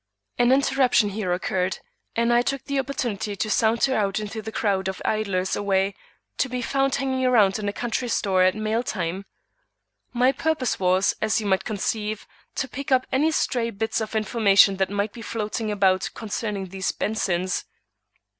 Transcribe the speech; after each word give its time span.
An 0.39 0.51
interruption 0.51 1.09
here 1.09 1.31
occurred, 1.31 1.77
and 2.15 2.33
I 2.33 2.41
took 2.41 2.63
the 2.65 2.79
opportunity 2.79 3.35
to 3.35 3.49
saunter 3.51 3.95
out 3.95 4.19
into 4.19 4.41
the 4.41 4.51
crowd 4.51 4.87
of 4.87 4.99
idlers 5.05 5.55
always 5.55 5.93
to 6.39 6.49
be 6.49 6.59
found 6.63 6.95
hanging 6.95 7.23
around 7.23 7.59
a 7.59 7.71
country 7.71 8.07
store 8.07 8.41
at 8.41 8.55
mail 8.55 8.81
time. 8.81 9.25
My 10.11 10.31
purpose 10.31 10.79
was, 10.79 11.13
as 11.21 11.39
you 11.39 11.45
may 11.45 11.59
conceive, 11.59 12.25
to 12.55 12.67
pick 12.67 12.91
up 12.91 13.05
any 13.11 13.29
stray 13.29 13.69
bits 13.69 14.01
of 14.01 14.15
information 14.15 14.77
that 14.77 14.89
might 14.89 15.13
be 15.13 15.21
floating 15.21 15.69
about 15.71 16.09
concerning 16.15 16.69
these 16.69 16.91
Bensons. 16.91 17.65